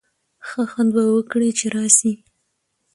[0.47, 2.13] ښه خوند به وکړي چي راسی.